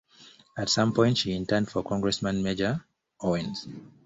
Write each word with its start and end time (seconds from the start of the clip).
At 0.57 0.69
some 0.71 0.93
point, 0.95 1.19
she 1.19 1.31
interned 1.33 1.69
for 1.69 1.83
Congressman 1.83 2.41
Major 2.41 2.83
Owens. 3.19 3.67